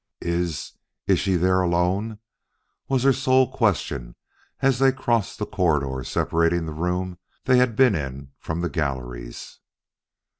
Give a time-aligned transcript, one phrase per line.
[0.23, 0.73] "Is
[1.05, 2.17] is she there alone?"
[2.89, 4.15] was her sole question
[4.59, 9.59] as they crossed the corridor separating the room they had been in from the galleries.